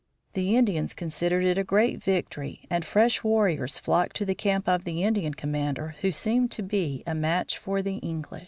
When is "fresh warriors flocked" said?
2.83-4.15